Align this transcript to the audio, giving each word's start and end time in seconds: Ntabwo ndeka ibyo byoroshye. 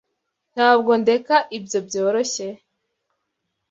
Ntabwo 0.53 0.91
ndeka 1.01 1.37
ibyo 1.57 1.79
byoroshye. 1.87 2.47